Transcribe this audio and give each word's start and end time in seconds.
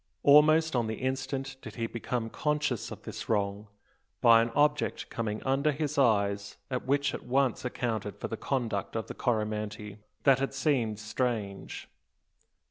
Almost 0.23 0.75
on 0.75 0.87
the 0.87 0.95
instant 0.95 1.57
did 1.61 1.75
he 1.75 1.85
become 1.85 2.31
conscious 2.31 2.89
of 2.89 3.03
this 3.03 3.29
wrong, 3.29 3.67
by 4.19 4.41
an 4.41 4.49
object 4.55 5.11
coming 5.11 5.43
under 5.43 5.71
his 5.71 5.95
eyes 5.95 6.57
and 6.71 6.81
which 6.87 7.13
at 7.13 7.23
once 7.23 7.63
accounted 7.63 8.19
for 8.19 8.27
the 8.27 8.35
conduct 8.35 8.95
of 8.95 9.05
the 9.05 9.13
Coromantee, 9.13 9.99
that 10.23 10.39
had 10.39 10.55
seemed 10.55 10.97
strange. 10.97 11.87